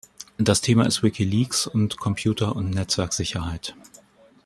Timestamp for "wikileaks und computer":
1.03-2.55